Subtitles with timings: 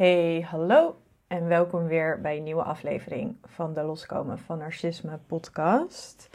[0.00, 0.96] Hey, hallo
[1.26, 6.28] en welkom weer bij een nieuwe aflevering van de Loskomen van Narcisme podcast.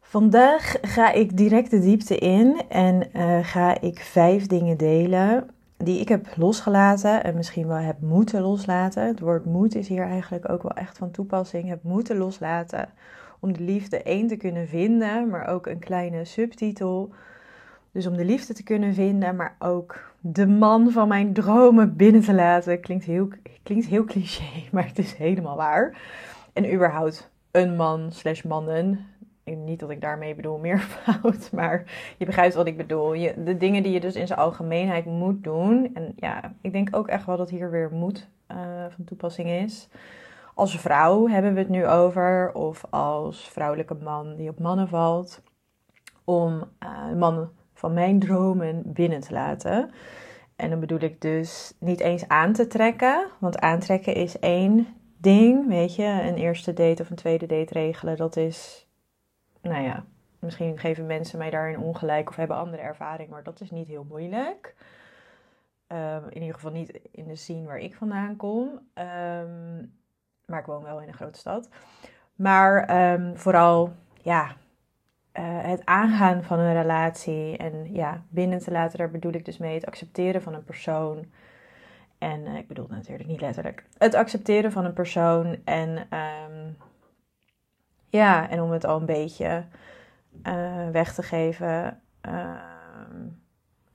[0.00, 6.00] Vandaag ga ik direct de diepte in en uh, ga ik vijf dingen delen die
[6.00, 9.06] ik heb losgelaten en misschien wel heb moeten loslaten.
[9.06, 11.68] Het woord moet is hier eigenlijk ook wel echt van toepassing.
[11.68, 12.88] Heb moeten loslaten
[13.40, 17.12] om de liefde één te kunnen vinden, maar ook een kleine subtitel.
[17.92, 22.22] Dus om de liefde te kunnen vinden, maar ook de man van mijn dromen binnen
[22.22, 22.80] te laten.
[22.80, 23.28] Klinkt heel,
[23.62, 26.00] klinkt heel cliché, maar het is helemaal waar.
[26.52, 29.06] En überhaupt een man slash mannen.
[29.44, 31.84] Niet dat ik daarmee bedoel meervoud, maar
[32.18, 33.12] je begrijpt wat ik bedoel.
[33.12, 35.90] Je, de dingen die je dus in zijn algemeenheid moet doen.
[35.94, 38.56] En ja, ik denk ook echt wel dat hier weer moed uh,
[38.88, 39.88] van toepassing is.
[40.54, 45.42] Als vrouw hebben we het nu over, of als vrouwelijke man die op mannen valt.
[46.24, 47.50] Om uh, mannen
[47.82, 49.90] van mijn dromen binnen te laten.
[50.56, 54.86] En dan bedoel ik dus niet eens aan te trekken, want aantrekken is één
[55.18, 56.04] ding, weet je.
[56.04, 58.86] Een eerste date of een tweede date regelen, dat is,
[59.62, 60.04] nou ja,
[60.38, 64.06] misschien geven mensen mij daarin ongelijk of hebben andere ervaring, maar dat is niet heel
[64.08, 64.74] moeilijk.
[65.88, 68.68] Um, in ieder geval niet in de scene waar ik vandaan kom.
[68.94, 69.92] Um,
[70.46, 71.68] maar ik woon wel in een grote stad.
[72.34, 74.56] Maar um, vooral, ja,
[75.38, 79.58] uh, het aangaan van een relatie en ja, binnen te laten, daar bedoel ik dus
[79.58, 81.24] mee het accepteren van een persoon.
[82.18, 83.84] En uh, ik bedoel natuurlijk niet letterlijk.
[83.98, 86.76] Het accepteren van een persoon en um,
[88.08, 89.64] ja, en om het al een beetje
[90.46, 92.00] uh, weg te geven,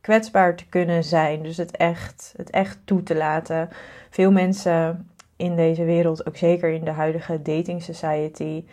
[0.02, 1.44] kwetsbaar te kunnen zijn.
[1.44, 3.70] Dus het echt, het echt toe te laten.
[4.10, 8.66] Veel mensen in deze wereld, ook zeker in de huidige dating society,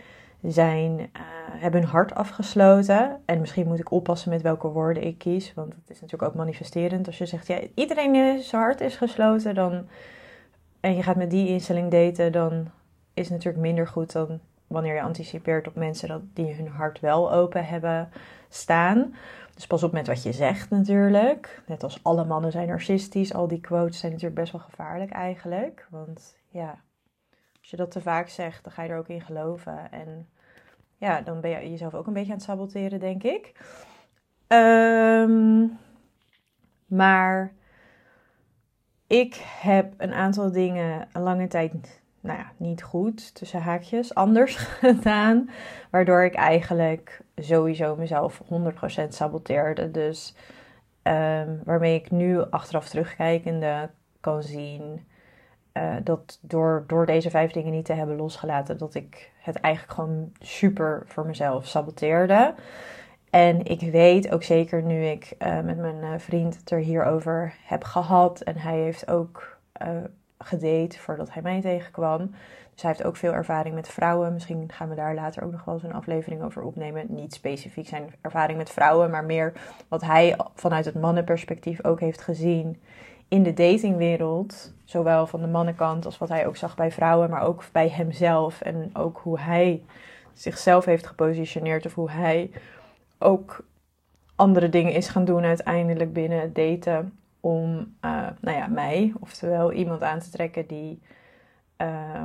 [0.52, 1.06] zijn, uh,
[1.46, 3.20] hebben hun hart afgesloten.
[3.24, 5.54] En misschien moet ik oppassen met welke woorden ik kies.
[5.54, 7.06] Want het is natuurlijk ook manifesterend.
[7.06, 9.54] Als je zegt, ja, iedereen zijn hart is gesloten.
[9.54, 9.86] Dan,
[10.80, 12.70] en je gaat met die instelling daten, dan
[13.14, 17.00] is het natuurlijk minder goed dan wanneer je anticipeert op mensen dat, die hun hart
[17.00, 18.08] wel open hebben
[18.48, 19.14] staan.
[19.54, 21.62] Dus pas op met wat je zegt natuurlijk.
[21.66, 23.34] Net als alle mannen zijn narcistisch.
[23.34, 25.86] Al die quotes zijn natuurlijk best wel gevaarlijk eigenlijk.
[25.90, 26.78] Want ja,
[27.60, 29.92] als je dat te vaak zegt, dan ga je er ook in geloven.
[29.92, 30.28] En
[31.04, 33.52] ja, dan ben je jezelf ook een beetje aan het saboteren, denk ik.
[34.48, 35.78] Um,
[36.86, 37.52] maar
[39.06, 44.56] ik heb een aantal dingen een lange tijd, nou ja, niet goed, tussen haakjes, anders
[44.80, 45.50] gedaan.
[45.90, 49.90] Waardoor ik eigenlijk sowieso mezelf 100% saboteerde.
[49.90, 50.34] Dus
[51.02, 55.06] um, waarmee ik nu achteraf terugkijkende kan zien
[55.76, 59.94] uh, dat door, door deze vijf dingen niet te hebben losgelaten, dat ik het eigenlijk
[59.94, 62.54] gewoon super voor mezelf saboteerde.
[63.30, 67.54] En ik weet ook zeker nu ik uh, met mijn uh, vriend het er hierover
[67.64, 68.40] heb gehad.
[68.40, 69.88] En hij heeft ook uh,
[70.38, 72.30] gedate voordat hij mij tegenkwam.
[72.72, 74.32] Dus hij heeft ook veel ervaring met vrouwen.
[74.32, 77.06] Misschien gaan we daar later ook nog wel eens een aflevering over opnemen.
[77.08, 79.52] Niet specifiek zijn ervaring met vrouwen, maar meer
[79.88, 82.80] wat hij vanuit het mannenperspectief ook heeft gezien
[83.28, 87.42] in de datingwereld, zowel van de mannenkant als wat hij ook zag bij vrouwen, maar
[87.42, 89.82] ook bij hemzelf en ook hoe hij
[90.32, 92.50] zichzelf heeft gepositioneerd of hoe hij
[93.18, 93.64] ook
[94.34, 99.72] andere dingen is gaan doen uiteindelijk binnen het daten om, uh, nou ja, mij, oftewel
[99.72, 101.02] iemand aan te trekken die
[101.78, 102.24] uh,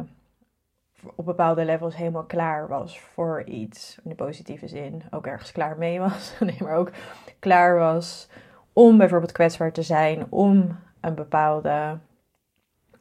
[1.15, 5.77] op bepaalde levels helemaal klaar was voor iets, in de positieve zin, ook ergens klaar
[5.77, 6.91] mee was, nee, maar ook
[7.39, 8.29] klaar was
[8.73, 11.97] om bijvoorbeeld kwetsbaar te zijn, om een bepaalde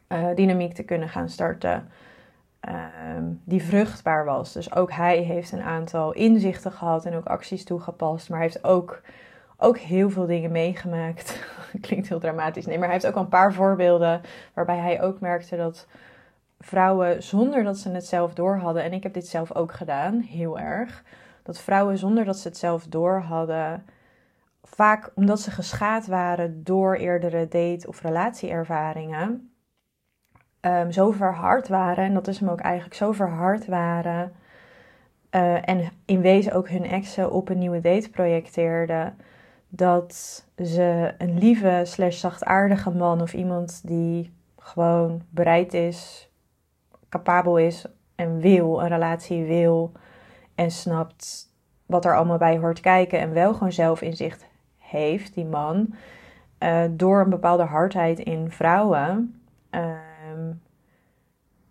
[0.09, 1.89] uh, dynamiek te kunnen gaan starten.
[2.69, 2.85] Uh,
[3.45, 4.53] die vruchtbaar was.
[4.53, 8.31] Dus ook hij heeft een aantal inzichten gehad en ook acties toegepast.
[8.31, 9.01] Maar heeft ook,
[9.57, 11.47] ook heel veel dingen meegemaakt.
[11.81, 12.67] Klinkt heel dramatisch.
[12.67, 14.21] Nee, maar hij heeft ook een paar voorbeelden
[14.55, 15.87] waarbij hij ook merkte dat
[16.59, 18.83] vrouwen zonder dat ze het zelf door hadden.
[18.83, 21.05] En ik heb dit zelf ook gedaan, heel erg.
[21.43, 23.85] Dat vrouwen zonder dat ze het zelf door hadden
[24.63, 29.53] vaak omdat ze geschaad waren door eerdere date- of relatieervaringen,
[30.61, 34.33] um, zo verhard waren, en dat is hem ook eigenlijk, zo verhard waren
[35.31, 39.17] uh, en in wezen ook hun exen op een nieuwe date projecteerden,
[39.69, 46.31] dat ze een lieve slash zachtaardige man of iemand die gewoon bereid is,
[47.09, 47.85] capabel is
[48.15, 49.93] en wil, een relatie wil
[50.55, 51.53] en snapt
[51.87, 54.47] wat er allemaal bij hoort kijken en wel gewoon zelf inzicht
[54.91, 55.95] heeft, die man,
[56.61, 59.41] uh, door een bepaalde hardheid in vrouwen,
[59.71, 59.91] uh,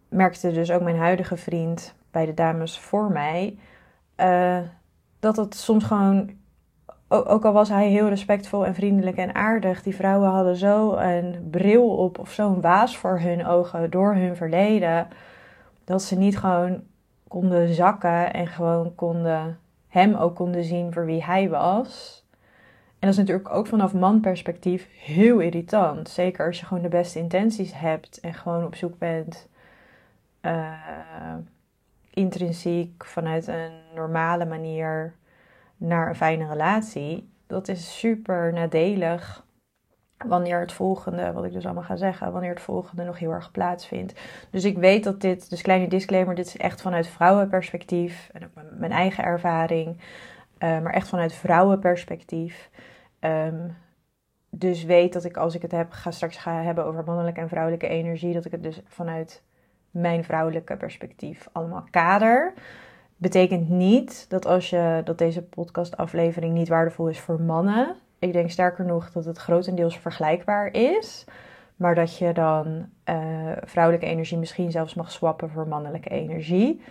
[0.09, 3.57] merkte dus ook mijn huidige vriend bij de dames voor mij,
[4.17, 4.59] uh,
[5.19, 6.29] dat het soms gewoon
[7.09, 11.47] ook al was hij heel respectvol en vriendelijk en aardig, die vrouwen hadden zo een
[11.51, 15.07] bril op of zo'n waas voor hun ogen door hun verleden,
[15.83, 16.83] dat ze niet gewoon
[17.27, 22.25] konden zakken en gewoon konden hem ook konden zien voor wie hij was.
[22.99, 26.09] En dat is natuurlijk ook vanaf manperspectief heel irritant.
[26.09, 29.47] Zeker als je gewoon de beste intenties hebt en gewoon op zoek bent
[30.41, 30.73] uh,
[32.09, 35.13] intrinsiek vanuit een normale manier
[35.77, 37.29] naar een fijne relatie.
[37.47, 39.45] Dat is super nadelig
[40.25, 43.51] wanneer het volgende, wat ik dus allemaal ga zeggen, wanneer het volgende nog heel erg
[43.51, 44.19] plaatsvindt.
[44.49, 48.63] Dus ik weet dat dit, dus kleine disclaimer, dit is echt vanuit vrouwenperspectief en ook
[48.77, 50.01] mijn eigen ervaring,
[50.59, 52.69] uh, maar echt vanuit vrouwenperspectief.
[53.19, 53.75] Um,
[54.49, 57.49] dus weet dat ik als ik het heb, ga straks ga hebben over mannelijke en
[57.49, 59.43] vrouwelijke energie, dat ik het dus vanuit
[59.91, 62.53] mijn vrouwelijke perspectief allemaal kader.
[63.17, 68.49] Betekent niet dat als je dat deze podcastaflevering niet waardevol is voor mannen, ik denk
[68.49, 71.25] sterker nog dat het grotendeels vergelijkbaar is.
[71.75, 76.81] Maar dat je dan uh, vrouwelijke energie misschien zelfs mag swappen voor mannelijke energie.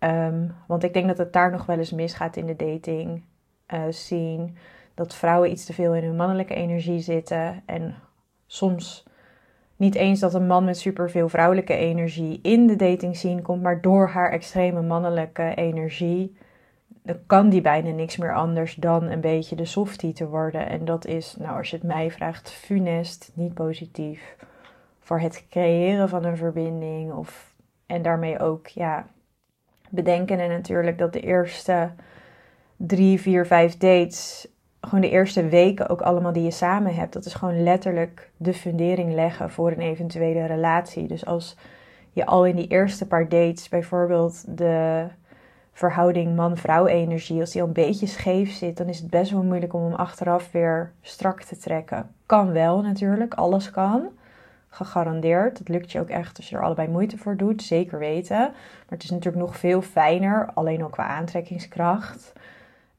[0.00, 3.22] Um, want ik denk dat het daar nog wel eens misgaat in de dating
[3.74, 4.48] uh, scene.
[4.94, 7.62] Dat vrouwen iets te veel in hun mannelijke energie zitten.
[7.66, 7.94] En
[8.46, 9.04] soms
[9.76, 13.62] niet eens dat een man met superveel vrouwelijke energie in de dating scene komt.
[13.62, 16.36] Maar door haar extreme mannelijke energie
[17.06, 20.68] dan kan die bijna niks meer anders dan een beetje de softie te worden.
[20.68, 24.36] En dat is, nou als je het mij vraagt, funest, niet positief.
[25.00, 27.12] Voor het creëren van een verbinding.
[27.12, 27.54] Of,
[27.86, 29.06] en daarmee ook, ja,
[29.90, 31.90] bedenken en natuurlijk dat de eerste
[32.76, 34.48] drie, vier, vijf dates,
[34.80, 37.12] gewoon de eerste weken ook allemaal die je samen hebt.
[37.12, 41.06] Dat is gewoon letterlijk de fundering leggen voor een eventuele relatie.
[41.06, 41.56] Dus als
[42.12, 45.06] je al in die eerste paar dates bijvoorbeeld de
[45.72, 49.42] verhouding man-vrouw energie, als die al een beetje scheef zit, dan is het best wel
[49.42, 52.10] moeilijk om hem achteraf weer strak te trekken.
[52.26, 54.08] Kan wel natuurlijk, alles kan.
[54.76, 55.58] Gegarandeerd.
[55.58, 58.38] Het lukt je ook echt als je er allebei moeite voor doet, zeker weten.
[58.38, 62.32] Maar het is natuurlijk nog veel fijner, alleen al qua aantrekkingskracht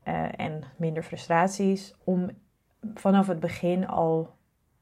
[0.08, 2.30] uh, en minder frustraties, om
[2.94, 4.30] vanaf het begin al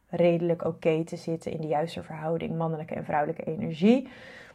[0.10, 4.08] redelijk oké te zitten in de juiste verhouding mannelijke en vrouwelijke energie.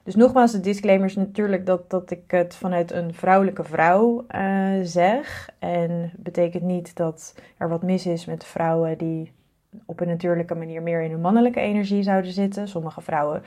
[0.02, 4.78] Dus nogmaals, de disclaimer is natuurlijk dat, dat ik het vanuit een vrouwelijke vrouw uh,
[4.82, 5.50] zeg.
[5.58, 9.32] En betekent niet dat er wat mis is met vrouwen die
[9.84, 12.68] op een natuurlijke manier meer in hun mannelijke energie zouden zitten.
[12.68, 13.42] Sommige vrouwen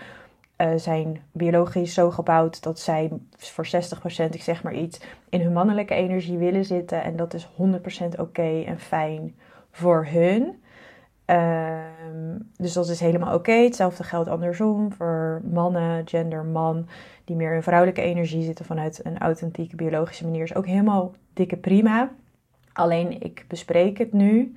[0.58, 3.70] uh, zijn biologisch zo gebouwd dat zij voor 60%,
[4.30, 5.00] ik zeg maar iets,
[5.30, 7.04] in hun mannelijke energie willen zitten.
[7.04, 9.36] En dat is 100% oké en fijn
[9.72, 10.62] voor hun.
[11.25, 13.52] Ehm, dus dat is helemaal oké.
[13.52, 16.88] Hetzelfde geldt andersom voor mannen, gender, man,
[17.25, 20.44] die meer in vrouwelijke energie zitten vanuit een authentieke biologische manier.
[20.44, 22.12] Is ook helemaal dikke prima.
[22.74, 24.56] Alleen ik bespreek het nu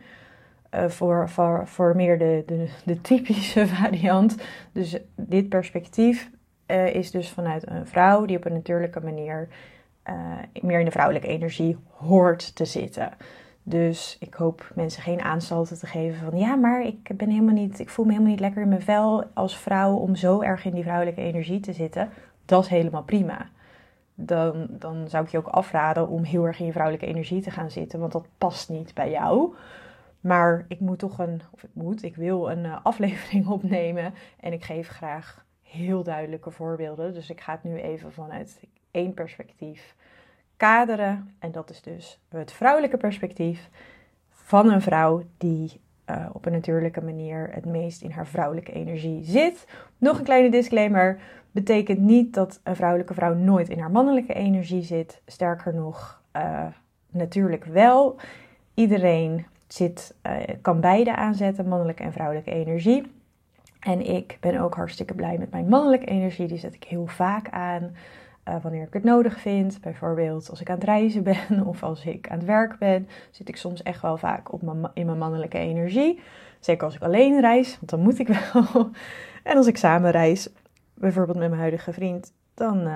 [0.75, 4.37] uh, voor, voor, voor meer de, de, de typische variant.
[4.73, 6.31] Dus dit perspectief
[6.67, 9.49] uh, is dus vanuit een vrouw die op een natuurlijke manier
[10.09, 10.15] uh,
[10.63, 13.13] meer in de vrouwelijke energie hoort te zitten.
[13.63, 17.79] Dus ik hoop mensen geen aanstalten te geven van ja, maar ik ben helemaal niet,
[17.79, 20.75] ik voel me helemaal niet lekker in mijn vel als vrouw om zo erg in
[20.75, 22.09] die vrouwelijke energie te zitten.
[22.45, 23.49] Dat is helemaal prima.
[24.15, 27.51] Dan, dan zou ik je ook afraden om heel erg in je vrouwelijke energie te
[27.51, 29.55] gaan zitten, want dat past niet bij jou.
[30.27, 34.53] Maar ik moet toch een, of ik moet, ik wil een uh, aflevering opnemen en
[34.53, 37.15] ik geef graag heel duidelijke voorbeelden.
[37.15, 39.95] Dus ik ga het nu even vanuit één perspectief
[40.57, 41.35] kaderen.
[41.39, 43.71] En dat is dus het vrouwelijke perspectief
[44.31, 45.81] van een vrouw die
[46.11, 49.67] uh, op een natuurlijke manier het meest in haar vrouwelijke energie zit.
[49.99, 54.83] Nog een kleine disclaimer: betekent niet dat een vrouwelijke vrouw nooit in haar mannelijke energie
[54.83, 55.23] zit.
[55.27, 56.67] Sterker nog, uh,
[57.11, 58.17] natuurlijk wel.
[58.75, 60.33] Iedereen zit, uh,
[60.63, 63.15] kan beide aanzetten, mannelijke en vrouwelijke energie.
[63.81, 66.47] En ik ben ook hartstikke blij met mijn mannelijke energie.
[66.47, 67.97] Die zet ik heel vaak aan.
[68.49, 69.81] Uh, wanneer ik het nodig vind.
[69.81, 73.49] Bijvoorbeeld als ik aan het reizen ben of als ik aan het werk ben, zit
[73.49, 76.21] ik soms echt wel vaak op mijn, in mijn mannelijke energie.
[76.61, 78.91] Zeker als ik alleen reis, want dan moet ik wel.
[79.43, 80.49] en als ik samen reis,
[80.95, 82.93] bijvoorbeeld met mijn huidige vriend, dan uh,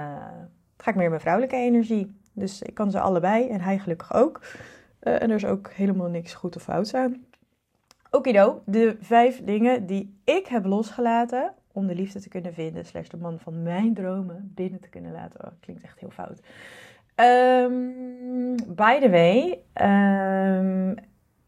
[0.76, 2.14] ga ik meer in mijn vrouwelijke energie.
[2.32, 4.40] Dus ik kan ze allebei en hij gelukkig ook.
[5.02, 7.24] Uh, en er is ook helemaal niks goed of fout aan.
[8.10, 13.08] Okido, de vijf dingen die ik heb losgelaten om de liefde te kunnen vinden, slash
[13.08, 15.44] de man van mijn dromen binnen te kunnen laten.
[15.44, 16.40] Oh, klinkt echt heel fout.
[17.16, 20.94] Um, by the way, um,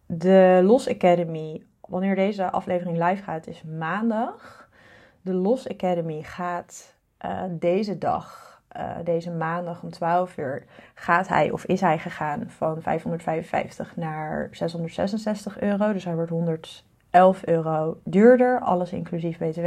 [0.07, 4.69] de Los Academy, wanneer deze aflevering live gaat, is maandag.
[5.23, 8.52] De Los Academy gaat uh, deze dag
[9.05, 10.65] deze maandag om 12 uur
[10.95, 15.93] gaat hij of is hij gegaan van 555 naar 666 euro.
[15.93, 19.67] Dus hij wordt 111 euro duurder, alles inclusief BTW.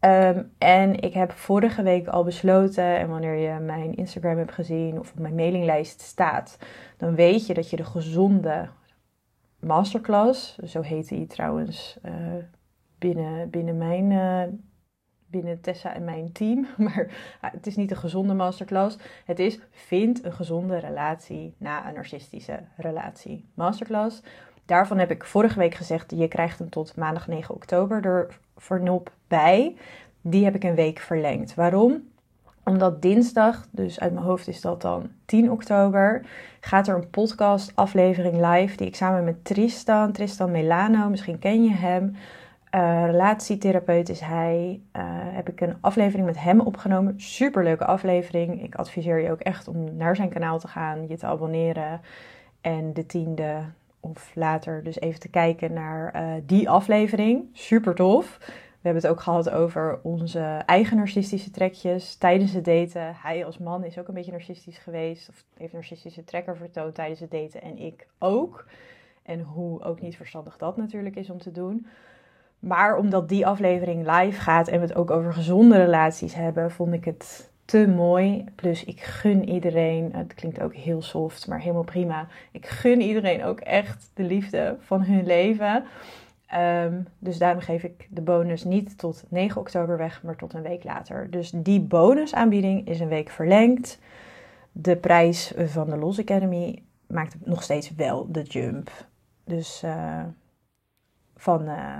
[0.00, 4.98] Ehm, en ik heb vorige week al besloten, en wanneer je mijn Instagram hebt gezien
[4.98, 6.58] of op mijn mailinglijst staat,
[6.96, 8.68] dan weet je dat je de gezonde
[9.58, 12.12] masterclass, zo heet die trouwens uh,
[12.98, 14.10] binnen, binnen mijn.
[14.10, 14.42] Uh,
[15.30, 16.66] binnen Tessa en mijn team.
[16.76, 17.06] Maar
[17.40, 18.96] het is niet een gezonde masterclass.
[19.24, 23.44] Het is vind een gezonde relatie na een narcistische relatie.
[23.54, 24.22] Masterclass.
[24.64, 28.82] Daarvan heb ik vorige week gezegd, je krijgt hem tot maandag 9 oktober er voor
[28.82, 29.76] nop bij.
[30.20, 31.54] Die heb ik een week verlengd.
[31.54, 32.08] Waarom?
[32.64, 36.26] Omdat dinsdag, dus uit mijn hoofd is dat dan 10 oktober,
[36.60, 41.62] gaat er een podcast aflevering live die ik samen met Tristan, Tristan Melano, misschien ken
[41.62, 42.16] je hem,
[42.74, 44.80] uh, relatietherapeut is hij.
[44.96, 47.20] Uh, heb ik een aflevering met hem opgenomen.
[47.20, 48.62] Superleuke aflevering.
[48.62, 52.00] Ik adviseer je ook echt om naar zijn kanaal te gaan, je te abonneren.
[52.60, 53.62] En de tiende
[54.00, 57.48] of later dus even te kijken naar uh, die aflevering.
[57.52, 58.38] Super tof.
[58.80, 63.14] We hebben het ook gehad over onze eigen narcistische trekjes tijdens het daten.
[63.22, 65.28] Hij als man is ook een beetje narcistisch geweest.
[65.28, 67.62] Of heeft narcistische trekker vertoond tijdens het daten.
[67.62, 68.66] En ik ook.
[69.22, 71.86] En hoe ook niet verstandig dat natuurlijk is om te doen.
[72.60, 76.92] Maar omdat die aflevering live gaat en we het ook over gezonde relaties hebben, vond
[76.92, 78.44] ik het te mooi.
[78.54, 82.26] Plus, ik gun iedereen, het klinkt ook heel soft, maar helemaal prima.
[82.50, 85.84] Ik gun iedereen ook echt de liefde van hun leven.
[86.84, 90.62] Um, dus daarom geef ik de bonus niet tot 9 oktober weg, maar tot een
[90.62, 91.30] week later.
[91.30, 93.98] Dus die bonusaanbieding is een week verlengd.
[94.72, 98.90] De prijs van de Los Academy maakt nog steeds wel de jump.
[99.44, 100.22] Dus uh,
[101.36, 101.98] van uh,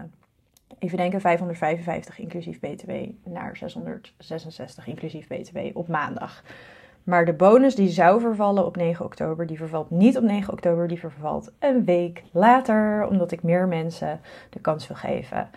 [0.79, 2.91] even denken, 555 inclusief BTW
[3.25, 6.43] naar 666 inclusief BTW op maandag.
[7.05, 10.89] Maar de bonus die zou vervallen op 9 oktober, die vervalt niet op 9 oktober,
[10.89, 15.50] die vervalt een week later, omdat ik meer mensen de kans wil geven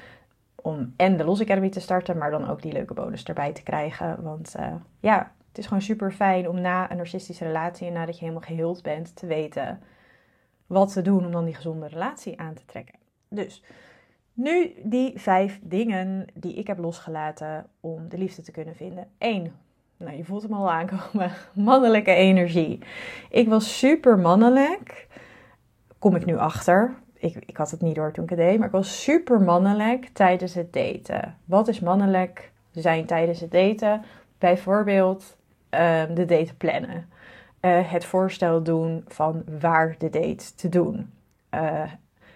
[0.64, 3.64] om en de Los Academy te starten, maar dan ook die leuke bonus erbij te
[3.64, 4.24] krijgen.
[4.24, 8.16] Want uh, ja, het is gewoon super fijn om na een narcistische relatie en nadat
[8.16, 9.82] je helemaal geheeld bent, te weten
[10.68, 12.96] wat te doen om dan die gezonde relatie aan te trekken.
[13.30, 13.64] Dus
[14.34, 19.08] nu die vijf dingen die ik heb losgelaten om de liefde te kunnen vinden.
[19.18, 19.52] 1.
[19.98, 21.32] Nou, je voelt hem al aankomen.
[21.54, 22.80] Mannelijke energie.
[23.30, 25.08] Ik was super mannelijk.
[26.00, 26.94] Kom ik nu achter.
[27.14, 30.10] Ik, ik had het niet door toen ik het deed, maar ik was super mannelijk
[30.14, 31.38] tijdens het daten.
[31.46, 34.02] Wat is mannelijk zijn tijdens het daten?
[34.38, 35.38] Bijvoorbeeld
[35.70, 37.10] um, de date plannen.
[37.62, 41.12] Uh, het voorstel doen van waar de date te doen.
[41.54, 41.84] Uh,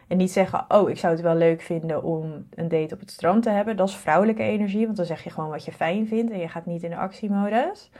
[0.07, 3.11] en niet zeggen, oh, ik zou het wel leuk vinden om een date op het
[3.11, 3.77] strand te hebben.
[3.77, 6.47] Dat is vrouwelijke energie, want dan zeg je gewoon wat je fijn vindt en je
[6.47, 7.91] gaat niet in de actiemodus.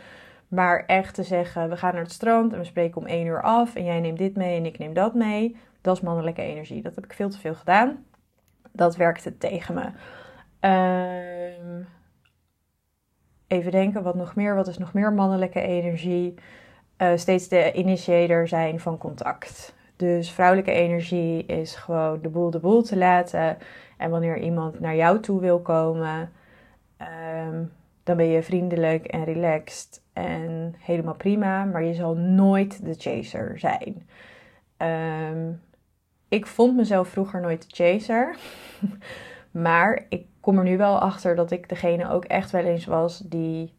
[0.48, 3.42] Maar echt te zeggen, we gaan naar het strand en we spreken om één uur
[3.42, 5.56] af en jij neemt dit mee en ik neem dat mee.
[5.82, 6.82] Dat is mannelijke energie.
[6.82, 8.06] Dat heb ik veel te veel gedaan.
[8.72, 9.90] Dat werkte tegen me.
[10.60, 11.84] Ehm,
[13.48, 14.56] even denken, wat nog meer?
[14.56, 16.34] Wat is nog meer mannelijke energie?
[16.98, 19.76] Uh, steeds de initiator zijn van contact.
[19.98, 23.58] Dus vrouwelijke energie is gewoon de boel de boel te laten.
[23.98, 26.32] En wanneer iemand naar jou toe wil komen,
[26.98, 27.64] ehm,
[28.04, 31.64] dan ben je vriendelijk en relaxed en helemaal prima.
[31.64, 34.08] Maar je zal nooit de chaser zijn.
[34.78, 35.52] Ehm,
[36.28, 38.36] ik vond mezelf vroeger nooit de chaser.
[39.52, 43.20] maar ik kom er nu wel achter dat ik degene ook echt wel eens was
[43.20, 43.74] die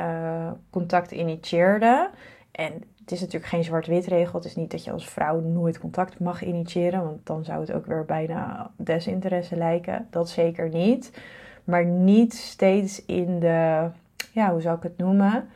[0.00, 2.10] uh, contact initieerde.
[2.50, 4.34] En het is natuurlijk geen zwart-wit regel.
[4.34, 7.72] Het is niet dat je als vrouw nooit contact mag initiëren, want dan zou het
[7.72, 10.06] ook weer bijna desinteresse lijken.
[10.10, 11.20] Dat zeker niet.
[11.64, 13.90] Maar niet steeds in de,
[14.32, 15.48] ja, hoe zou ik het noemen?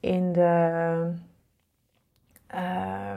[0.00, 1.10] In de,
[2.54, 3.16] uh,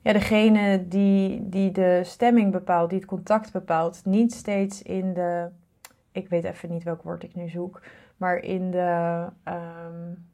[0.00, 4.04] ja, degene die, die de stemming bepaalt, die het contact bepaalt.
[4.04, 5.48] Niet steeds in de,
[6.12, 7.82] ik weet even niet welk woord ik nu zoek,
[8.16, 9.26] maar in de.
[9.44, 10.28] Um,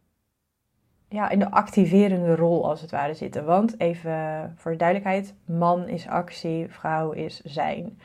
[1.09, 3.45] ja, in de activerende rol als het ware zitten.
[3.45, 7.99] Want even voor de duidelijkheid, man is actie, vrouw is zijn.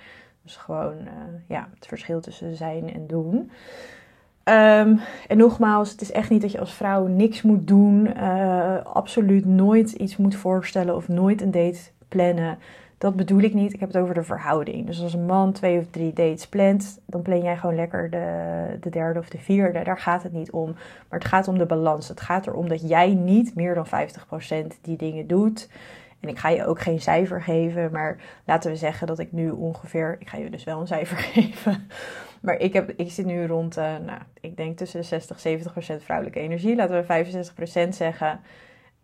[0.44, 1.12] Dus gewoon uh,
[1.48, 3.52] ja, het verschil tussen zijn en doen.
[4.44, 8.08] Um, en nogmaals, het is echt niet dat je als vrouw niks moet doen.
[8.18, 12.58] Uh, absoluut nooit iets moet voorstellen of nooit een date plannen.
[13.02, 13.74] Dat bedoel ik niet.
[13.74, 14.86] Ik heb het over de verhouding.
[14.86, 18.78] Dus als een man twee of drie dates plant, dan plan jij gewoon lekker de,
[18.80, 19.84] de derde of de vierde.
[19.84, 20.72] Daar gaat het niet om.
[21.10, 22.08] Maar het gaat om de balans.
[22.08, 23.86] Het gaat erom dat jij niet meer dan
[24.74, 25.70] 50% die dingen doet.
[26.20, 29.50] En ik ga je ook geen cijfer geven, maar laten we zeggen dat ik nu
[29.50, 31.88] ongeveer, ik ga je dus wel een cijfer geven,
[32.42, 35.42] Maar ik, heb, ik zit nu rond, uh, nou, ik denk tussen de 60 en
[35.42, 36.76] 70 procent vrouwelijke energie.
[36.76, 38.40] Laten we 65 procent zeggen.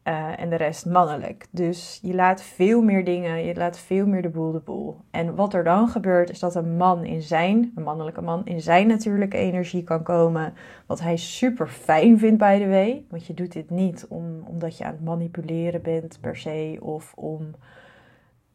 [0.07, 1.47] Uh, en de rest mannelijk.
[1.51, 4.97] Dus je laat veel meer dingen, je laat veel meer de boel de boel.
[5.11, 8.61] En wat er dan gebeurt, is dat een man in zijn, een mannelijke man, in
[8.61, 10.53] zijn natuurlijke energie kan komen.
[10.85, 13.05] Wat hij super fijn vindt, by the way.
[13.09, 17.13] Want je doet dit niet om, omdat je aan het manipuleren bent per se, of
[17.15, 17.55] om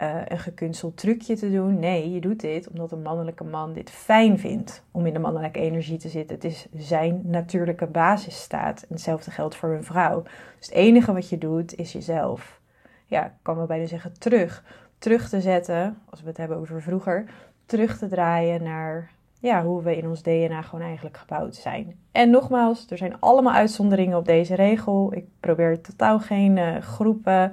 [0.02, 1.78] uh, een gekunsteld trucje te doen.
[1.78, 5.61] Nee, je doet dit omdat een mannelijke man dit fijn vindt om in de mannelijke
[5.61, 6.35] energie te zitten.
[6.35, 8.82] Het is zijn natuurlijke basisstaat.
[8.82, 10.23] En hetzelfde geldt voor een vrouw.
[10.59, 12.61] Dus het enige wat je doet is jezelf,
[13.06, 14.64] ja, ik kan wel bijna zeggen, terug.
[14.99, 17.25] Terug te zetten, als we het hebben over vroeger,
[17.66, 21.97] terug te draaien naar ja, hoe we in ons DNA gewoon eigenlijk gebouwd zijn.
[22.12, 25.12] En nogmaals, er zijn allemaal uitzonderingen op deze regel.
[25.14, 27.52] Ik probeer totaal geen uh, groepen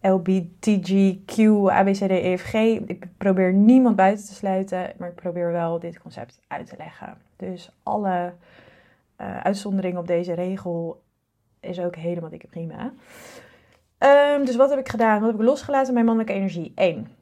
[0.00, 1.38] LBTGQ,
[1.68, 2.54] ABCDEFG.
[2.86, 7.18] Ik probeer niemand buiten te sluiten, maar ik probeer wel dit concept uit te leggen.
[7.36, 8.32] Dus alle
[9.20, 11.02] uh, uitzonderingen op deze regel
[11.60, 12.92] is ook helemaal dikke prima.
[13.98, 15.20] Um, dus wat heb ik gedaan?
[15.20, 15.92] Wat heb ik losgelaten?
[15.92, 16.72] Mijn mannelijke energie.
[16.74, 17.17] 1.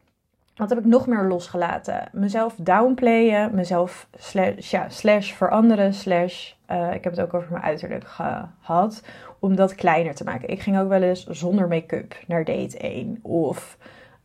[0.56, 2.08] Wat heb ik nog meer losgelaten?
[2.12, 7.64] Mezelf downplayen, mezelf slash, ja, slash veranderen, slash, uh, ik heb het ook over mijn
[7.64, 9.02] uiterlijk gehad,
[9.38, 10.48] om dat kleiner te maken.
[10.48, 13.78] Ik ging ook wel eens zonder make-up naar date 1 of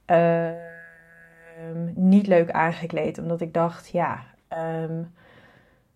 [0.08, 0.50] uh,
[1.94, 4.24] niet leuk aangekleed, omdat ik dacht, ja,
[4.84, 5.14] um,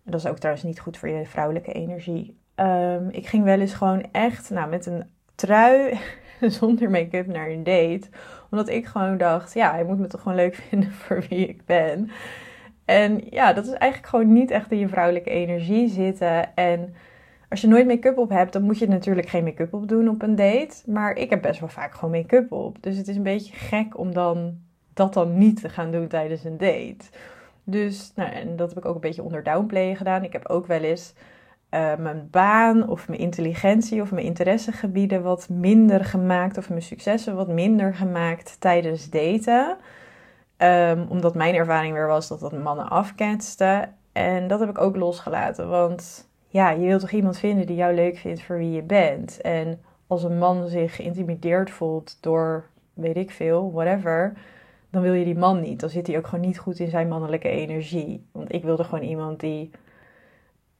[0.02, 2.36] dat is ook trouwens niet goed voor je vrouwelijke energie.
[2.56, 5.98] Um, ik ging wel eens gewoon echt nou, met een trui
[6.58, 8.08] zonder make-up naar een date
[8.50, 11.64] omdat ik gewoon dacht, ja, hij moet me toch gewoon leuk vinden voor wie ik
[11.64, 12.10] ben.
[12.84, 16.54] En ja, dat is eigenlijk gewoon niet echt in je vrouwelijke energie zitten.
[16.54, 16.94] En
[17.48, 20.22] als je nooit make-up op hebt, dan moet je natuurlijk geen make-up op doen op
[20.22, 20.82] een date.
[20.86, 22.82] Maar ik heb best wel vaak gewoon make-up op.
[22.82, 24.58] Dus het is een beetje gek om dan
[24.94, 27.04] dat dan niet te gaan doen tijdens een date.
[27.64, 30.24] Dus, nou, en dat heb ik ook een beetje onder downplay gedaan.
[30.24, 31.14] Ik heb ook wel eens
[31.76, 37.36] uh, mijn baan of mijn intelligentie of mijn interessegebieden wat minder gemaakt of mijn successen
[37.36, 39.76] wat minder gemaakt tijdens daten.
[40.58, 43.88] Um, omdat mijn ervaring weer was dat dat mannen afketste.
[44.12, 45.68] En dat heb ik ook losgelaten.
[45.68, 49.40] Want ja, je wilt toch iemand vinden die jou leuk vindt voor wie je bent.
[49.40, 54.32] En als een man zich geïntimideerd voelt door, weet ik veel, whatever,
[54.90, 55.80] dan wil je die man niet.
[55.80, 58.26] Dan zit hij ook gewoon niet goed in zijn mannelijke energie.
[58.32, 59.70] Want ik wilde gewoon iemand die.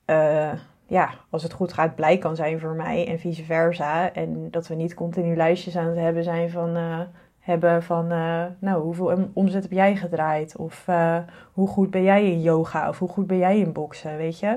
[0.07, 0.53] Uh,
[0.87, 4.13] ja, als het goed gaat, blij kan zijn voor mij en vice versa.
[4.13, 7.01] En dat we niet continu lijstjes aan het hebben zijn van, uh,
[7.39, 10.57] hebben van uh, nou, hoeveel omzet heb jij gedraaid?
[10.57, 11.19] Of uh,
[11.53, 12.89] hoe goed ben jij in yoga?
[12.89, 14.57] Of hoe goed ben jij in boksen, weet je?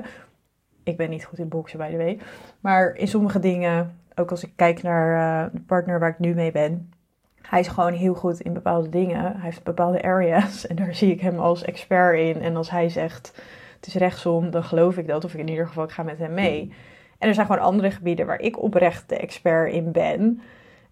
[0.82, 2.18] Ik ben niet goed in boksen, by the way.
[2.60, 6.52] Maar in sommige dingen, ook als ik kijk naar de partner waar ik nu mee
[6.52, 6.92] ben...
[7.40, 9.22] Hij is gewoon heel goed in bepaalde dingen.
[9.22, 12.42] Hij heeft bepaalde areas en daar zie ik hem als expert in.
[12.42, 13.42] En als hij zegt
[13.80, 15.24] het is rechtsom, dan geloof ik dat.
[15.24, 16.72] Of ik in ieder geval, ik ga met hem mee.
[17.18, 20.40] En er zijn gewoon andere gebieden waar ik oprecht de expert in ben.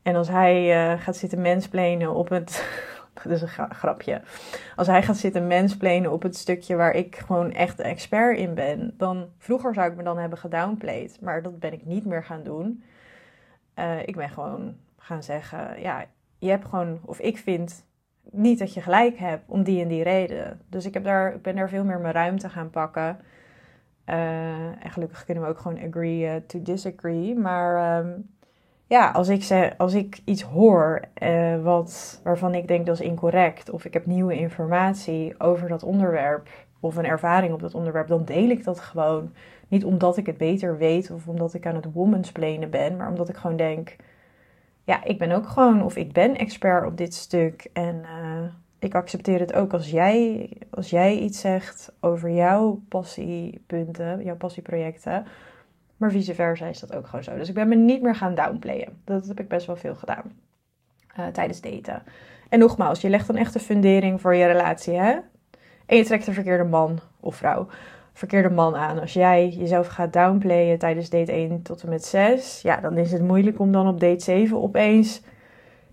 [0.02, 2.64] En als hij uh, gaat zitten mensplenen op het.
[3.22, 4.20] dat is een grapje.
[4.76, 8.54] Als hij gaat zitten mensplenen op het stukje waar ik gewoon echt de expert in
[8.54, 8.94] ben.
[8.96, 11.18] Dan vroeger zou ik me dan hebben gedownplayed.
[11.20, 12.82] Maar dat ben ik niet meer gaan doen.
[13.78, 16.04] Uh, ik ben gewoon gaan zeggen: ja,
[16.38, 16.98] je hebt gewoon.
[17.04, 17.84] Of ik vind
[18.30, 20.60] niet dat je gelijk hebt om die en die reden.
[20.68, 23.18] Dus ik, heb daar, ik ben daar veel meer mijn ruimte gaan pakken.
[24.06, 27.34] Uh, en gelukkig kunnen we ook gewoon agree uh, to disagree.
[27.34, 28.28] Maar um,
[28.86, 33.06] ja, als ik, zeg, als ik iets hoor uh, wat, waarvan ik denk dat is
[33.06, 36.48] incorrect, of ik heb nieuwe informatie over dat onderwerp,
[36.80, 39.32] of een ervaring op dat onderwerp, dan deel ik dat gewoon.
[39.68, 43.28] Niet omdat ik het beter weet of omdat ik aan het womansplainen ben, maar omdat
[43.28, 43.96] ik gewoon denk
[44.88, 47.68] ja, ik ben ook gewoon, of ik ben expert op dit stuk.
[47.72, 48.48] En uh,
[48.78, 55.26] ik accepteer het ook als jij, als jij iets zegt over jouw passiepunten, jouw passieprojecten.
[55.96, 57.36] Maar vice versa is dat ook gewoon zo.
[57.36, 59.00] Dus ik ben me niet meer gaan downplayen.
[59.04, 60.32] Dat heb ik best wel veel gedaan
[61.18, 62.02] uh, tijdens daten.
[62.48, 65.18] En nogmaals, je legt dan echt de fundering voor je relatie, hè?
[65.86, 67.68] En je trekt de verkeerde man of vrouw
[68.18, 69.00] verkeerde man aan.
[69.00, 73.12] Als jij jezelf gaat downplayen tijdens date 1 tot en met 6, ja, dan is
[73.12, 75.22] het moeilijk om dan op date 7 opeens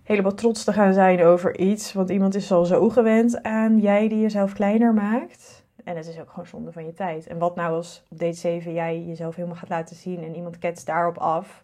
[0.03, 1.93] helemaal trots te gaan zijn over iets.
[1.93, 5.63] Want iemand is al zo gewend aan jij die jezelf kleiner maakt.
[5.83, 7.27] En het is ook gewoon zonde van je tijd.
[7.27, 10.59] En wat nou als op date 7 jij jezelf helemaal gaat laten zien en iemand
[10.59, 11.63] ketst daarop af.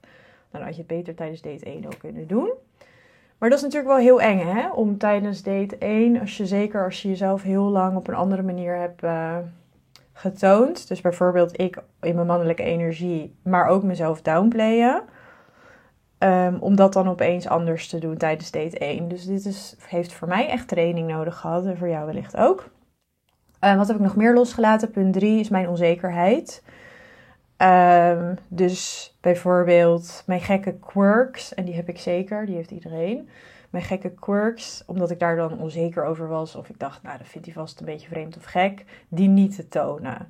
[0.52, 2.52] Dan had je het beter tijdens date 1 ook kunnen doen.
[3.38, 4.70] Maar dat is natuurlijk wel heel eng, hè?
[4.70, 8.42] Om tijdens date 1, als je zeker als je jezelf heel lang op een andere
[8.42, 9.38] manier hebt uh,
[10.22, 10.88] getoond.
[10.88, 15.04] Dus bijvoorbeeld ik in mijn mannelijke energie, maar ook mezelf downplayen.
[16.20, 19.08] Um, om dat dan opeens anders te doen tijdens date 1.
[19.08, 22.70] Dus dit is, heeft voor mij echt training nodig gehad en voor jou wellicht ook.
[23.64, 24.92] Uh, wat heb ik nog meer losgelaten?
[24.92, 26.64] Punt 3 is mijn onzekerheid.
[27.58, 33.30] Um, dus bijvoorbeeld mijn gekke quirks, en die heb ik zeker, die heeft iedereen.
[33.72, 37.28] Mijn gekke quirks, omdat ik daar dan onzeker over was, of ik dacht, nou, dat
[37.28, 40.30] vindt hij vast een beetje vreemd of gek, die niet te tonen.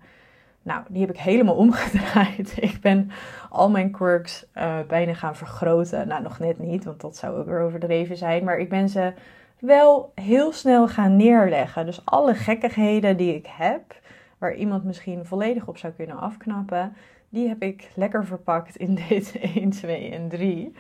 [0.64, 2.54] Nou, die heb ik helemaal omgedraaid.
[2.62, 3.12] Ik ben
[3.50, 6.08] al mijn quirks uh, bijna gaan vergroten.
[6.08, 8.44] Nou, nog net niet, want dat zou ook weer overdreven zijn.
[8.44, 9.14] Maar ik ben ze
[9.60, 11.86] wel heel snel gaan neerleggen.
[11.86, 14.00] Dus alle gekkigheden die ik heb,
[14.38, 16.96] waar iemand misschien volledig op zou kunnen afknappen,
[17.30, 20.74] die heb ik lekker verpakt in dit 1, 2 en 3.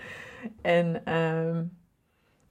[0.62, 1.72] En um,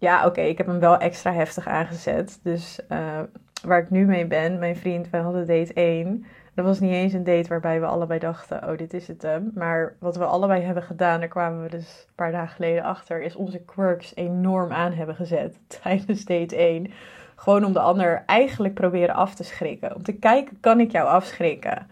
[0.01, 2.41] ja, oké, ik heb hem wel extra heftig aangezet.
[2.43, 3.21] Dus uh,
[3.63, 6.25] waar ik nu mee ben, mijn vriend, wij hadden date 1.
[6.55, 9.51] Dat was niet eens een date waarbij we allebei dachten, oh, dit is het hem.
[9.55, 13.23] Maar wat we allebei hebben gedaan, daar kwamen we dus een paar dagen geleden achter,
[13.23, 16.91] is onze quirks enorm aan hebben gezet tijdens date 1.
[17.37, 19.95] Gewoon om de ander eigenlijk proberen af te schrikken.
[19.95, 21.87] Om te kijken, kan ik jou afschrikken?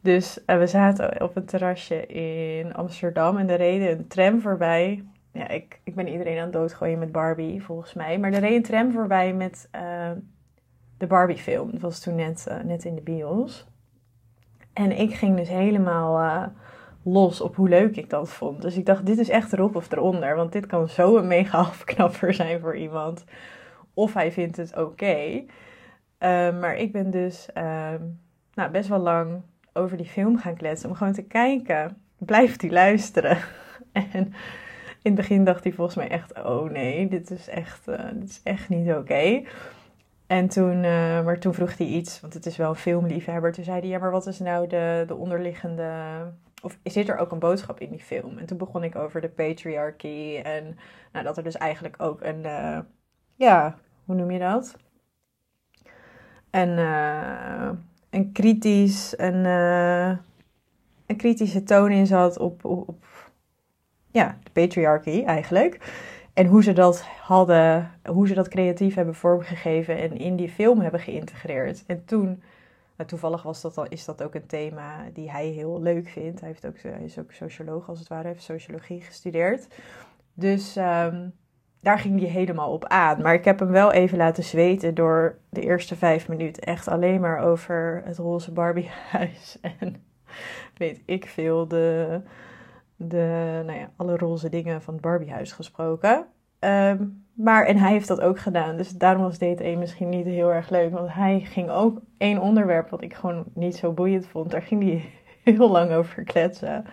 [0.00, 5.04] Dus uh, we zaten op een terrasje in Amsterdam en er reden een tram voorbij.
[5.32, 8.18] Ja, ik, ik ben iedereen aan het doodgooien met Barbie, volgens mij.
[8.18, 10.10] Maar er reed een tram voorbij met uh,
[10.98, 11.70] de Barbie-film.
[11.70, 13.66] Dat was toen net, uh, net in de bios.
[14.72, 16.46] En ik ging dus helemaal uh,
[17.02, 18.62] los op hoe leuk ik dat vond.
[18.62, 20.36] Dus ik dacht, dit is echt erop of eronder.
[20.36, 23.24] Want dit kan zo een mega afknapper zijn voor iemand.
[23.94, 25.44] Of hij vindt het oké.
[26.60, 27.48] Maar ik ben dus
[28.54, 30.88] nou, best wel lang over die film gaan kletsen.
[30.88, 33.38] Om gewoon te kijken, blijft hij luisteren?
[33.92, 34.32] en
[35.02, 38.28] in het begin dacht hij volgens mij echt, oh nee, dit is echt, uh, dit
[38.28, 39.42] is echt niet oké.
[40.26, 43.52] En toen, uh, maar toen vroeg hij iets, want het is wel een filmliefhebber.
[43.52, 45.92] Toen zei hij, ja, maar wat is nou de, de onderliggende...
[46.62, 48.38] Of zit er ook een boodschap in die film?
[48.38, 50.40] En toen begon ik over de patriarchy.
[50.42, 50.78] En
[51.12, 52.44] nou, dat er dus eigenlijk ook een...
[52.44, 52.78] Uh,
[53.36, 54.76] ja, hoe noem je dat?
[56.50, 56.78] Een
[58.10, 59.44] een, kritisch, een,
[61.06, 63.04] een kritische toon in zat op, op
[64.10, 65.78] ja, de patriarchy eigenlijk.
[66.32, 70.80] En hoe ze dat hadden, hoe ze dat creatief hebben vormgegeven en in die film
[70.80, 71.84] hebben geïntegreerd.
[71.86, 72.42] En toen,
[72.96, 76.40] nou, toevallig was dat al, is dat ook een thema die hij heel leuk vindt.
[76.40, 79.66] Hij, heeft ook, is ook socioloog als het ware, heeft sociologie gestudeerd.
[80.34, 81.32] Dus um,
[81.80, 83.22] daar ging hij helemaal op aan.
[83.22, 87.20] Maar ik heb hem wel even laten zweten door de eerste vijf minuten echt alleen
[87.20, 89.58] maar over het roze Barbiehuis.
[89.78, 90.02] En
[90.76, 92.20] weet ik veel, de,
[93.08, 96.26] de, nou ja, alle roze dingen van het Barbiehuis gesproken.
[96.60, 98.76] Um, maar, en hij heeft dat ook gedaan.
[98.76, 100.92] Dus daarom was date 1 misschien niet heel erg leuk.
[100.92, 104.50] Want hij ging ook één onderwerp wat ik gewoon niet zo boeiend vond.
[104.50, 105.04] Daar ging hij
[105.54, 106.84] heel lang over kletsen.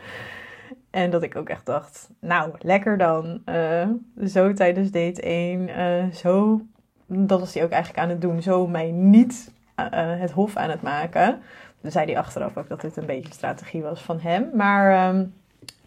[0.89, 3.41] En dat ik ook echt dacht, nou, lekker dan.
[3.45, 3.87] Uh,
[4.25, 6.61] zo tijdens date 1, uh, eh, zo,
[7.07, 9.85] dat was hij ook eigenlijk aan het doen, zo mij niet uh,
[10.19, 11.39] het hof aan het maken.
[11.81, 14.49] Dan zei hij achteraf ook dat dit een beetje strategie was van hem.
[14.53, 15.33] Maar um,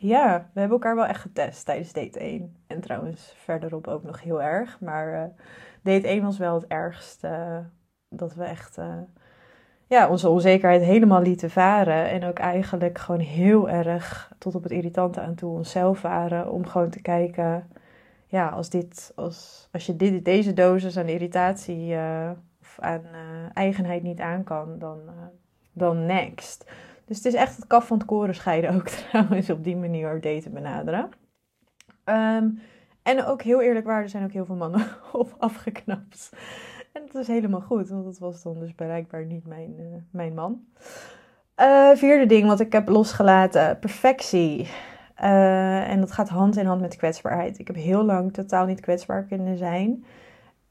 [0.00, 2.56] ja, we hebben elkaar wel echt getest tijdens date 1.
[2.66, 4.80] En trouwens verderop ook nog heel erg.
[4.80, 5.32] Maar
[5.82, 7.26] date 1 was wel het ergst
[8.08, 8.78] dat we echt
[9.86, 12.08] ja, onze onzekerheid helemaal lieten varen.
[12.08, 16.52] En ook eigenlijk gewoon heel erg tot op het irritante aan toe onszelf waren.
[16.52, 17.68] Om gewoon te kijken,
[18.26, 21.94] ja, als, dit, als, als je dit, deze dosis aan irritatie
[22.60, 23.02] of aan
[23.52, 24.98] eigenheid niet aan kan, dan,
[25.72, 26.70] dan next.
[27.10, 30.20] Dus het is echt het kaf van het koren scheiden ook trouwens op die manier
[30.20, 31.08] daten benaderen.
[32.04, 32.60] Um,
[33.02, 36.30] en ook heel eerlijk waar, er zijn ook heel veel mannen op afgeknapt.
[36.92, 40.34] En dat is helemaal goed, want dat was dan dus bereikbaar niet mijn, uh, mijn
[40.34, 40.60] man.
[41.56, 44.68] Uh, vierde ding wat ik heb losgelaten, perfectie.
[45.22, 47.58] Uh, en dat gaat hand in hand met kwetsbaarheid.
[47.58, 50.04] Ik heb heel lang totaal niet kwetsbaar kunnen zijn.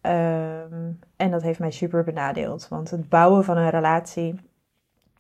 [0.02, 2.67] Um, en dat heeft mij super benadeeld.
[2.67, 4.48] Want het bouwen van een relatie.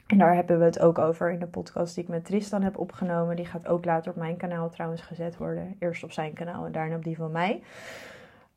[0.09, 2.77] En daar hebben we het ook over in de podcast die ik met Tristan heb
[2.77, 3.35] opgenomen.
[3.35, 5.75] Die gaat ook later op mijn kanaal trouwens gezet worden.
[5.79, 7.63] Eerst op zijn kanaal en daarna op die van mij.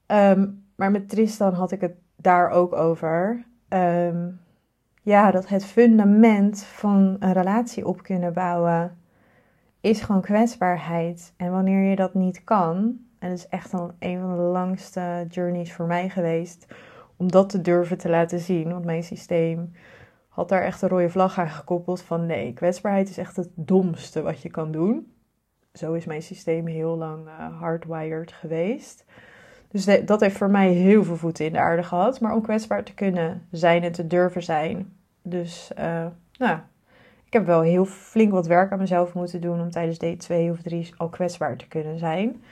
[0.07, 3.45] Um, maar met Tristan had ik het daar ook over.
[3.69, 4.41] Um,
[5.03, 8.97] ja, dat het fundament van een relatie op kunnen bouwen
[9.81, 11.33] is gewoon kwetsbaarheid.
[11.37, 15.27] En wanneer je dat niet kan, en dat is echt al een van de langste
[15.29, 16.67] journeys voor mij geweest,
[17.17, 18.73] om dat te durven te laten zien.
[18.73, 19.73] Want mijn systeem
[20.33, 24.23] had daar echt een rode vlag aan gekoppeld van nee, kwetsbaarheid is echt het domste
[24.23, 25.13] wat je kan doen.
[25.73, 29.05] Zo is mijn systeem heel lang uh, hardwired geweest.
[29.69, 32.21] Dus dat heeft voor mij heel veel voeten in de aarde gehad.
[32.21, 34.93] Maar om kwetsbaar te kunnen zijn en te durven zijn.
[35.23, 36.07] Dus uh,
[36.39, 36.59] nou,
[37.25, 40.51] ik heb wel heel flink wat werk aan mezelf moeten doen om tijdens date 2
[40.51, 42.43] of 3 al kwetsbaar te kunnen zijn.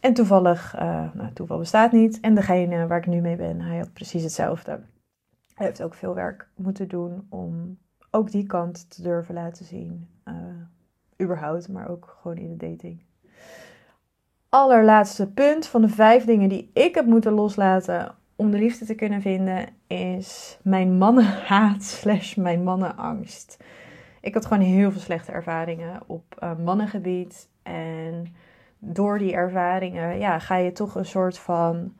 [0.00, 0.80] En toevallig, uh,
[1.12, 2.20] nou, toeval bestaat niet.
[2.20, 4.80] En degene waar ik nu mee ben, hij had precies hetzelfde.
[5.58, 7.78] Hij heeft ook veel werk moeten doen om
[8.10, 10.08] ook die kant te durven laten zien.
[10.24, 10.34] Uh,
[11.22, 13.02] überhaupt, maar ook gewoon in de dating.
[14.48, 18.94] Allerlaatste punt van de vijf dingen die ik heb moeten loslaten om de liefde te
[18.94, 23.56] kunnen vinden, is mijn mannenhaat slash mijn mannenangst.
[24.20, 27.48] Ik had gewoon heel veel slechte ervaringen op uh, mannengebied.
[27.62, 28.34] En
[28.78, 31.94] door die ervaringen ja, ga je toch een soort van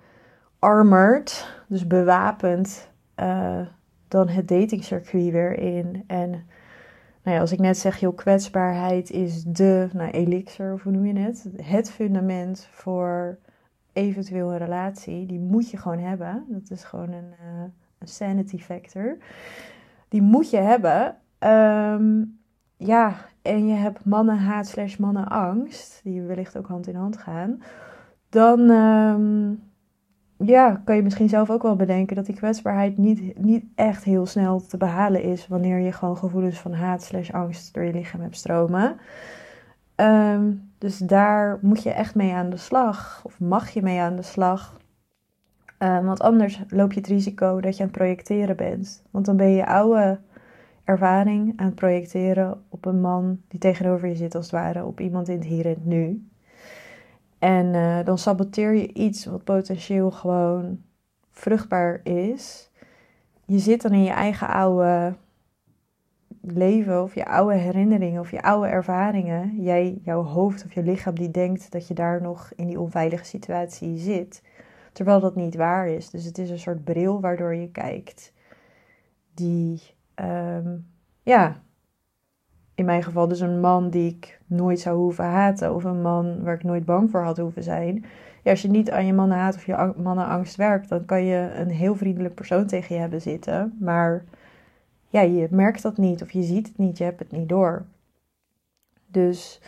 [0.58, 2.88] armored, dus bewapend,
[3.20, 3.60] uh,
[4.08, 6.04] dan het datingcircuit weer in.
[6.06, 6.30] En
[7.22, 11.06] nou ja, als ik net zeg, joh, kwetsbaarheid is de nou, elixir, of hoe noem
[11.06, 11.48] je het?
[11.62, 13.38] Het fundament voor
[13.92, 15.26] eventueel een relatie.
[15.26, 16.44] Die moet je gewoon hebben.
[16.48, 17.32] Dat is gewoon een,
[17.98, 19.16] een sanity factor.
[20.08, 21.16] Die moet je hebben.
[21.38, 22.38] Um,
[22.76, 27.62] ja, en je hebt mannenhaat slash mannenangst, die wellicht ook hand in hand gaan.
[28.28, 29.62] Dan um,
[30.38, 34.26] ja, kan je misschien zelf ook wel bedenken dat die kwetsbaarheid niet, niet echt heel
[34.26, 38.20] snel te behalen is wanneer je gewoon gevoelens van haat slash angst door je lichaam
[38.20, 38.96] hebt stromen.
[39.96, 44.16] Um, dus daar moet je echt mee aan de slag, of mag je mee aan
[44.16, 44.76] de slag.
[45.78, 49.02] Um, want anders loop je het risico dat je aan het projecteren bent.
[49.10, 50.20] Want dan ben je oude
[50.84, 55.00] ervaring aan het projecteren op een man die tegenover je zit, als het ware, op
[55.00, 56.27] iemand in het hier en het nu.
[57.38, 60.82] En uh, dan saboteer je iets wat potentieel gewoon
[61.30, 62.70] vruchtbaar is.
[63.44, 65.14] Je zit dan in je eigen oude
[66.40, 69.62] leven of je oude herinneringen of je oude ervaringen.
[69.62, 73.24] Jij, jouw hoofd of je lichaam die denkt dat je daar nog in die onveilige
[73.24, 74.42] situatie zit.
[74.92, 76.10] Terwijl dat niet waar is.
[76.10, 78.32] Dus het is een soort bril waardoor je kijkt.
[79.34, 79.82] Die,
[80.14, 80.86] um,
[81.22, 81.62] ja,
[82.78, 85.74] in mijn geval dus een man die ik nooit zou hoeven haten.
[85.74, 88.04] Of een man waar ik nooit bang voor had hoeven zijn.
[88.42, 91.70] Ja, als je niet aan je mannenhaat of je mannenangst werkt, dan kan je een
[91.70, 93.76] heel vriendelijk persoon tegen je hebben zitten.
[93.80, 94.24] Maar
[95.08, 97.84] ja, je merkt dat niet of je ziet het niet, je hebt het niet door.
[99.06, 99.60] Dus,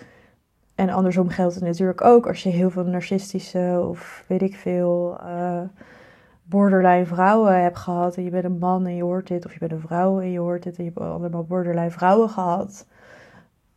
[0.75, 5.19] en andersom geldt het natuurlijk ook als je heel veel narcistische of weet ik veel
[5.23, 5.63] uh,
[6.43, 8.17] borderline vrouwen hebt gehad.
[8.17, 10.31] En je bent een man en je hoort dit, of je bent een vrouw en
[10.31, 12.87] je hoort dit en je hebt allemaal borderline vrouwen gehad.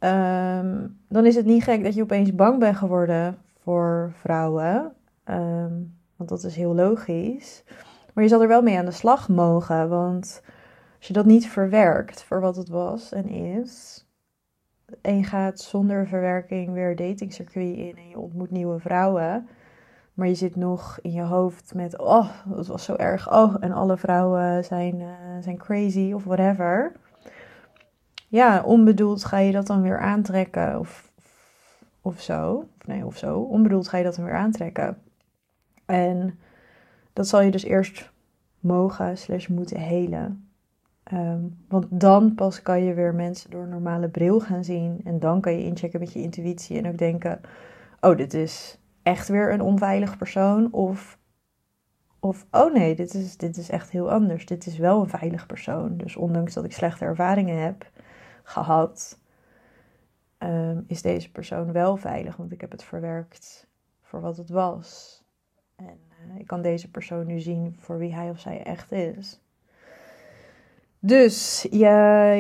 [0.03, 4.93] Um, dan is het niet gek dat je opeens bang bent geworden voor vrouwen.
[5.29, 7.63] Um, want dat is heel logisch.
[8.13, 9.89] Maar je zal er wel mee aan de slag mogen.
[9.89, 10.41] Want
[10.97, 14.05] als je dat niet verwerkt voor wat het was en is.
[15.01, 19.47] En je gaat zonder verwerking weer datingcircuit in en je ontmoet nieuwe vrouwen.
[20.13, 23.31] Maar je zit nog in je hoofd met, oh, dat was zo erg.
[23.31, 25.07] Oh, en alle vrouwen zijn, uh,
[25.39, 26.91] zijn crazy of whatever
[28.33, 31.11] ja, onbedoeld ga je dat dan weer aantrekken of,
[32.01, 32.67] of zo.
[32.85, 33.39] Nee, of zo.
[33.39, 34.97] Onbedoeld ga je dat dan weer aantrekken.
[35.85, 36.39] En
[37.13, 38.11] dat zal je dus eerst
[38.59, 40.49] mogen slash moeten helen.
[41.03, 45.01] Ehm, want dan pas kan je weer mensen door een normale bril gaan zien.
[45.03, 47.41] En dan kan je inchecken met je intuïtie en ook denken...
[48.01, 50.71] Oh, dit is echt weer een onveilig persoon.
[50.71, 51.17] Of,
[52.19, 54.45] of oh nee, dit is, dit is echt heel anders.
[54.45, 55.97] Dit is wel een veilig persoon.
[55.97, 57.91] Dus ondanks dat ik slechte ervaringen heb
[58.43, 59.19] gehad,
[60.37, 63.67] ehm, is deze persoon wel veilig, want ik heb het verwerkt
[64.01, 65.21] voor wat het was.
[65.75, 65.99] En
[66.31, 69.41] uh, ik kan deze persoon nu zien voor wie hij of zij echt is.
[70.99, 71.87] Dus je,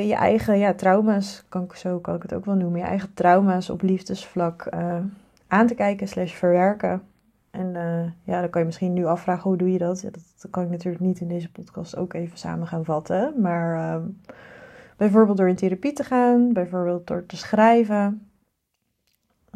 [0.07, 3.13] je eigen ja, trauma's, kan ik, zo kan ik het ook wel noemen, je eigen
[3.13, 4.97] trauma's op liefdesvlak uh,
[5.47, 7.01] aan te kijken slash verwerken.
[7.51, 10.01] En uh, ja, dan kan je misschien nu afvragen, hoe doe je dat?
[10.01, 10.47] dat?
[10.49, 13.33] kan ik natuurlijk niet in deze podcast ook even samen gaan vatten.
[13.41, 14.05] Maar uh,
[15.03, 18.27] Bijvoorbeeld door in therapie te gaan, bijvoorbeeld door te schrijven.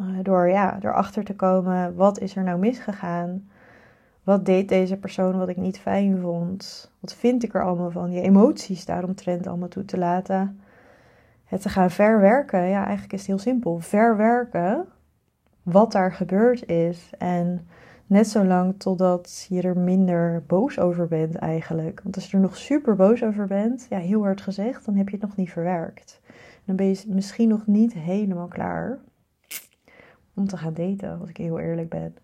[0.00, 3.48] Uh, door ja, erachter te komen, wat is er nou misgegaan?
[4.22, 6.90] Wat deed deze persoon wat ik niet fijn vond?
[7.00, 8.12] Wat vind ik er allemaal van?
[8.12, 10.60] Je emoties daaromtrent allemaal toe te laten.
[11.44, 13.78] Het te gaan verwerken, ja, eigenlijk is het heel simpel.
[13.78, 14.86] Verwerken
[15.62, 17.10] wat daar gebeurd is.
[17.18, 17.68] En
[18.08, 22.00] Net zo lang totdat je er minder boos over bent eigenlijk.
[22.02, 25.08] Want als je er nog super boos over bent, ja, heel hard gezegd, dan heb
[25.08, 26.20] je het nog niet verwerkt.
[26.64, 28.98] Dan ben je misschien nog niet helemaal klaar
[30.34, 32.16] om te gaan daten, als ik heel eerlijk ben.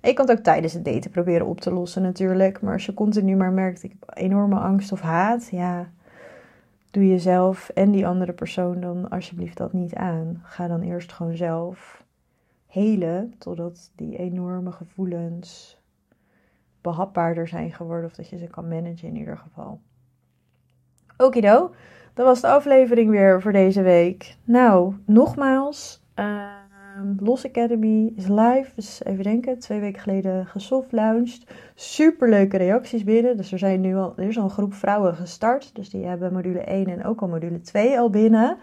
[0.00, 2.60] ik kan het ook tijdens het daten proberen op te lossen natuurlijk.
[2.60, 5.90] Maar als je continu maar merkt, ik heb enorme angst of haat, ja,
[6.90, 10.42] doe jezelf en die andere persoon dan alsjeblieft dat niet aan.
[10.44, 12.04] Ga dan eerst gewoon zelf
[12.70, 15.78] helen totdat die enorme gevoelens
[16.80, 19.80] behapbaarder zijn geworden of dat je ze kan managen in ieder geval.
[21.16, 21.74] Okido,
[22.14, 24.36] dat was de aflevering weer voor deze week.
[24.44, 26.02] Nou, nogmaals,
[27.00, 31.46] Um, Los Academy is live, dus even denken, twee weken geleden gesoft launched.
[31.74, 35.14] Super leuke reacties binnen, dus er, zijn nu al, er is al een groep vrouwen
[35.14, 35.74] gestart.
[35.74, 38.56] Dus die hebben module 1 en ook al module 2 al binnen.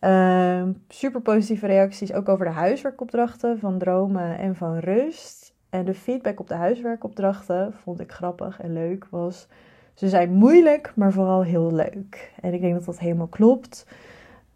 [0.00, 5.54] Um, super positieve reacties, ook over de huiswerkopdrachten van dromen en van rust.
[5.70, 9.06] En de feedback op de huiswerkopdrachten vond ik grappig en leuk.
[9.10, 9.48] Was,
[9.94, 12.32] ze zijn moeilijk, maar vooral heel leuk.
[12.40, 13.86] En ik denk dat dat helemaal klopt.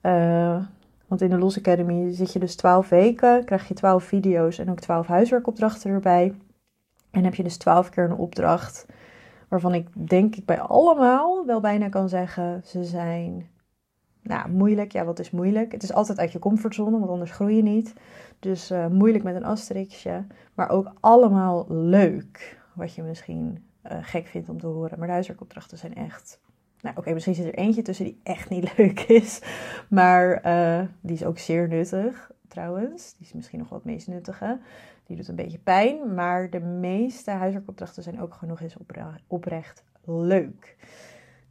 [0.02, 0.62] Uh,
[1.06, 4.70] want in de Los Academy zit je dus 12 weken, krijg je 12 video's en
[4.70, 6.34] ook 12 huiswerkopdrachten erbij.
[7.10, 8.86] En heb je dus 12 keer een opdracht
[9.48, 13.48] waarvan ik denk ik bij allemaal wel bijna kan zeggen, ze zijn
[14.24, 14.92] nou, moeilijk.
[14.92, 15.72] Ja, wat is moeilijk?
[15.72, 17.92] Het is altijd uit je comfortzone, want anders groei je niet.
[18.38, 20.24] Dus uh, moeilijk met een asterixje.
[20.54, 22.58] Maar ook allemaal leuk.
[22.72, 24.98] Wat je misschien uh, gek vindt om te horen.
[24.98, 26.40] Maar de huiswerkopdrachten zijn echt
[26.80, 29.40] nou, oké, misschien zit er eentje tussen die echt niet leuk is.
[29.88, 33.14] Maar uh, die is ook zeer nuttig, trouwens.
[33.16, 34.58] Die is misschien nog wel het meest nuttige.
[35.06, 36.14] Die doet een beetje pijn.
[36.14, 38.76] Maar de meeste huiswerkopdrachten zijn ook nog eens
[39.26, 40.76] oprecht leuk.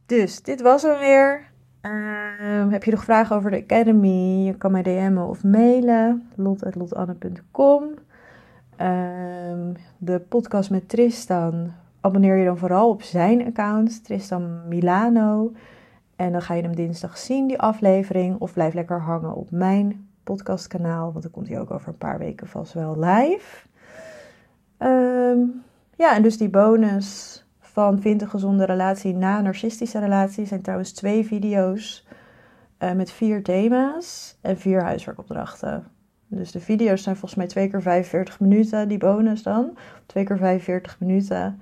[0.06, 1.52] Dus dit was hem weer.
[1.86, 4.44] Uh, heb je nog vragen over de Academy?
[4.46, 6.28] Je kan mij DM'en of mailen.
[6.34, 7.84] lot.lotanne.com
[8.76, 15.52] ehm, De podcast met Tristan abonneer je dan vooral op zijn account, Tristan Milano.
[16.16, 18.40] En dan ga je hem dinsdag zien, die aflevering.
[18.40, 22.18] Of blijf lekker hangen op mijn podcastkanaal, want dan komt hij ook over een paar
[22.18, 23.66] weken vast wel live.
[24.76, 25.38] Ehm,
[25.96, 27.43] ja, en dus die bonus
[27.74, 32.06] van Vind een gezonde relatie na narcistische relatie zijn trouwens twee video's
[32.78, 35.86] uh, met vier thema's en vier huiswerkopdrachten.
[36.26, 39.76] Dus de video's zijn volgens mij twee keer 45 minuten, die bonus dan.
[40.06, 41.60] Twee keer 45 minuten.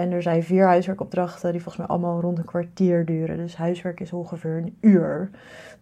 [0.00, 3.36] En er zijn vier huiswerkopdrachten die volgens mij allemaal rond een kwartier duren.
[3.36, 5.30] Dus huiswerk is ongeveer een uur.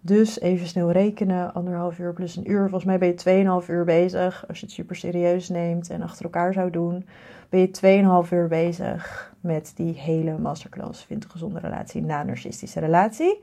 [0.00, 2.60] Dus even snel rekenen, anderhalf uur plus een uur.
[2.60, 4.44] Volgens mij ben je 2,5 uur bezig.
[4.48, 7.06] Als je het super serieus neemt en achter elkaar zou doen,
[7.48, 11.04] ben je 2,5 uur bezig met die hele masterclass.
[11.04, 13.42] Vind een gezonde relatie na narcistische relatie.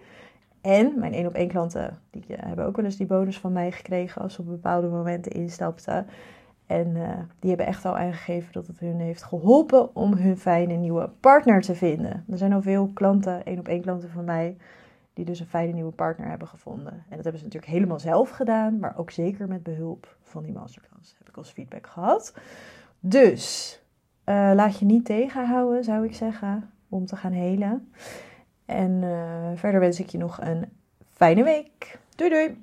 [0.62, 3.72] En mijn één op één klanten, die hebben ook wel eens die bonus van mij
[3.72, 6.06] gekregen als ze op bepaalde momenten instapten.
[6.66, 10.74] En uh, die hebben echt al aangegeven dat het hun heeft geholpen om hun fijne
[10.74, 12.26] nieuwe partner te vinden.
[12.30, 14.58] Er zijn al veel klanten, één op één klanten van mij,
[15.14, 16.94] die dus een fijne nieuwe partner hebben gevonden.
[16.94, 20.54] En dat hebben ze natuurlijk helemaal zelf gedaan, maar ook zeker met behulp van die
[20.54, 21.16] masterclass.
[21.18, 22.34] Heb ik als feedback gehad.
[23.00, 23.80] Dus
[24.26, 27.92] uh, laat je niet tegenhouden, zou ik zeggen, om te gaan helen.
[28.66, 30.66] En uh, verder wens ik je nog een
[31.12, 32.00] fijne week.
[32.16, 32.58] Doei doei!